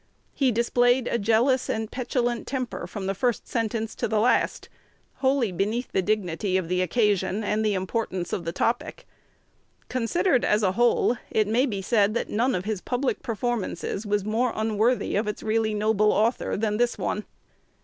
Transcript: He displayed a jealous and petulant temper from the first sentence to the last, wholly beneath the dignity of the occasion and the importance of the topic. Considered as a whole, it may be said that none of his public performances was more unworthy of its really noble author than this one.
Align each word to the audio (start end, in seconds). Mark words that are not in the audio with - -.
He 0.33 0.51
displayed 0.51 1.07
a 1.07 1.19
jealous 1.19 1.69
and 1.69 1.91
petulant 1.91 2.47
temper 2.47 2.87
from 2.87 3.05
the 3.05 3.13
first 3.13 3.47
sentence 3.47 3.93
to 3.93 4.07
the 4.07 4.19
last, 4.19 4.67
wholly 5.17 5.51
beneath 5.51 5.91
the 5.91 6.01
dignity 6.01 6.57
of 6.57 6.67
the 6.69 6.81
occasion 6.81 7.43
and 7.43 7.63
the 7.63 7.75
importance 7.75 8.33
of 8.33 8.43
the 8.43 8.51
topic. 8.51 9.05
Considered 9.89 10.43
as 10.43 10.63
a 10.63 10.71
whole, 10.71 11.17
it 11.29 11.47
may 11.47 11.67
be 11.67 11.83
said 11.83 12.15
that 12.15 12.29
none 12.29 12.55
of 12.55 12.65
his 12.65 12.81
public 12.81 13.21
performances 13.21 14.03
was 14.03 14.25
more 14.25 14.51
unworthy 14.55 15.15
of 15.15 15.27
its 15.27 15.43
really 15.43 15.75
noble 15.75 16.11
author 16.11 16.57
than 16.57 16.77
this 16.77 16.97
one. 16.97 17.23